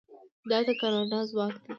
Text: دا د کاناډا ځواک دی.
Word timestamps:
دا 0.49 0.57
د 0.67 0.69
کاناډا 0.79 1.19
ځواک 1.31 1.55
دی. 1.63 1.69